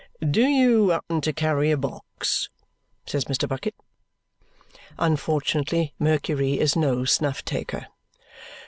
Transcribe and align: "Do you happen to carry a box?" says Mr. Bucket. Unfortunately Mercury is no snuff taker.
"Do 0.27 0.41
you 0.47 0.89
happen 0.89 1.21
to 1.21 1.31
carry 1.31 1.69
a 1.69 1.77
box?" 1.77 2.49
says 3.05 3.25
Mr. 3.25 3.47
Bucket. 3.47 3.75
Unfortunately 4.97 5.93
Mercury 5.99 6.59
is 6.59 6.75
no 6.75 7.05
snuff 7.05 7.45
taker. 7.45 7.85